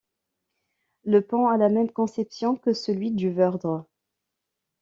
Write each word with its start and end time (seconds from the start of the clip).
Le 1.05 1.19
pont 1.21 1.47
a 1.47 1.57
la 1.57 1.69
même 1.69 1.91
conception 1.91 2.55
que 2.55 2.73
celui 2.73 3.11
du 3.11 3.29
Veurdre. 3.29 3.85